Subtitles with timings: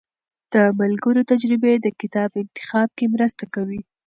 [0.53, 3.81] د ملګرو تجربې د کتاب انتخاب کې مرسته کوي.